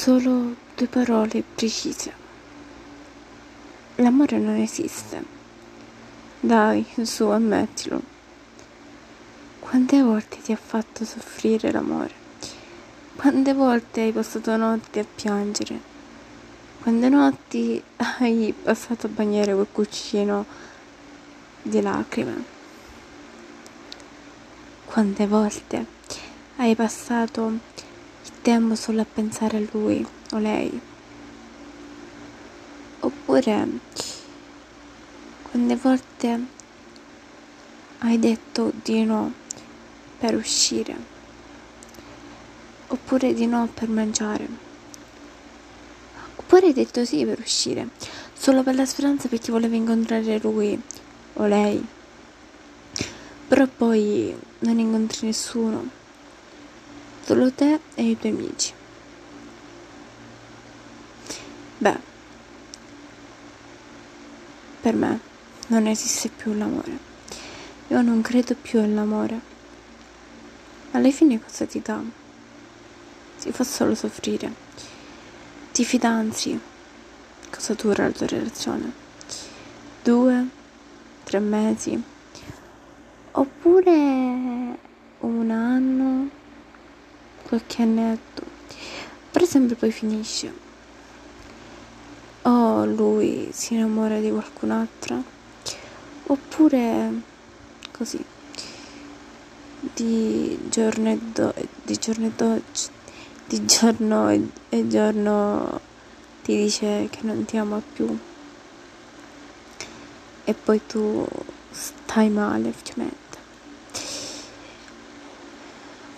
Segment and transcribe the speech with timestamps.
[0.00, 2.10] Solo due parole precise.
[3.96, 5.22] L'amore non esiste.
[6.40, 8.00] Dai, su, ammettilo.
[9.58, 12.14] Quante volte ti ha fatto soffrire l'amore?
[13.14, 15.78] Quante volte hai passato notti a piangere?
[16.80, 17.82] Quante notti
[18.20, 20.46] hai passato a bagnare quel cucino
[21.60, 22.42] di lacrime?
[24.86, 25.84] Quante volte
[26.56, 27.88] hai passato
[28.42, 30.80] tempo solo a pensare a lui o lei.
[33.00, 33.68] Oppure
[35.42, 36.46] quante volte
[37.98, 39.32] hai detto di no
[40.18, 40.96] per uscire.
[42.88, 44.48] Oppure di no per mangiare.
[46.36, 47.88] Oppure hai detto sì per uscire,
[48.32, 50.80] solo per la speranza perché volevi incontrare lui
[51.34, 51.86] o lei.
[53.48, 55.98] Però poi non incontri nessuno
[57.30, 58.72] solo te e i tuoi amici.
[61.78, 61.98] Beh,
[64.80, 65.20] per me
[65.68, 66.98] non esiste più l'amore.
[67.86, 69.40] Io non credo più all'amore.
[70.90, 72.02] Alla fine cosa ti dà?
[73.40, 74.52] Ti fa solo soffrire.
[75.70, 76.60] Ti fidanzi.
[77.48, 78.92] Cosa dura la tua relazione?
[80.02, 80.48] Due?
[81.22, 82.02] Tre mesi?
[83.30, 83.92] Oppure
[85.20, 86.38] un anno?
[87.50, 88.44] Qualche annetto,
[89.32, 90.54] per esempio poi finisce.
[92.42, 95.20] O lui si innamora di qualcun'altra,
[96.26, 97.12] oppure
[97.90, 98.24] così,
[99.80, 102.62] di giorno e, do- di giorno e do-
[103.46, 105.80] di giorno e, e giorno
[106.44, 108.16] ti dice che non ti ama più.
[110.44, 111.26] E poi tu
[111.72, 113.29] stai male ovviamente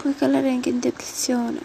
[0.03, 1.61] puoi calare anche in depressione.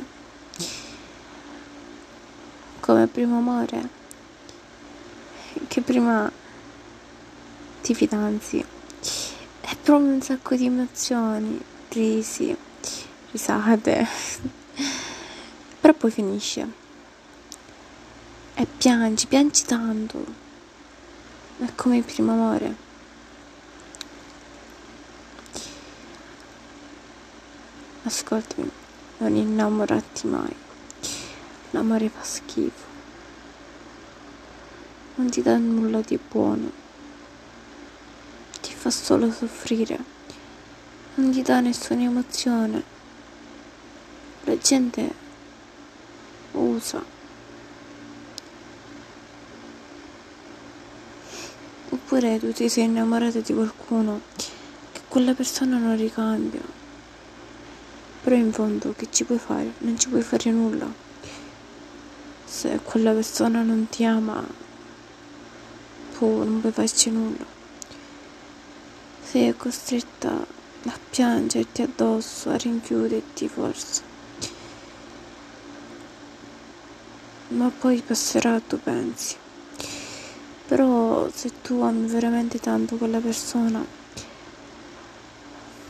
[2.80, 3.90] Come primo amore,
[5.68, 6.32] che prima
[7.82, 11.60] ti fidanzi e provi un sacco di emozioni,
[11.90, 12.56] risi,
[13.32, 14.06] risate,
[15.82, 16.72] però poi finisce
[18.54, 20.24] e piangi, piangi tanto,
[21.58, 22.87] è come il primo amore.
[28.08, 28.72] Ascoltami,
[29.18, 30.56] non innamorarti mai.
[31.72, 32.86] L'amore fa schifo.
[35.16, 36.72] Non ti dà nulla di buono.
[38.62, 40.00] Ti fa solo soffrire.
[41.16, 42.82] Non ti dà nessuna emozione.
[44.46, 45.14] La gente
[46.54, 47.04] usa.
[51.90, 54.22] Oppure tu ti sei innamorato di qualcuno
[54.94, 56.86] che quella persona non ricambia
[58.28, 59.72] però in fondo che ci puoi fare?
[59.78, 60.86] Non ci puoi fare nulla.
[62.44, 64.46] Se quella persona non ti ama,
[66.18, 67.46] tu non puoi farci nulla.
[69.24, 70.46] Sei costretta
[70.88, 74.02] a piangerti addosso, a rinchiuderti forse.
[77.48, 79.38] Ma poi passerà, tu pensi.
[80.66, 83.86] Però se tu ami veramente tanto quella persona,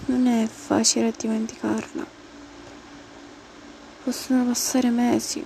[0.05, 2.16] non è facile dimenticarla
[4.07, 5.45] possono passare mesi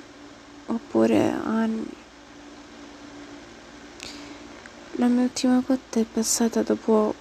[0.67, 1.89] oppure anni.
[4.97, 7.15] La mia ultima cotta è passata dopo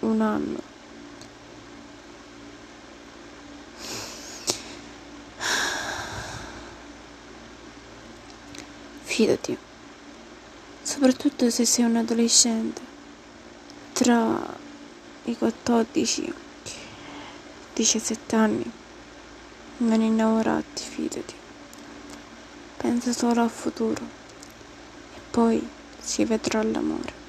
[0.00, 0.60] un anno.
[9.04, 9.56] Fidati,
[10.82, 12.82] soprattutto se sei un adolescente
[13.92, 14.56] tra
[15.22, 16.34] i 14 e i
[17.74, 18.79] 17 anni.
[19.82, 21.34] Non innamorarti, fidati.
[22.76, 24.04] Pensa solo al futuro
[25.14, 25.66] e poi
[25.98, 27.19] si vedrà l'amore.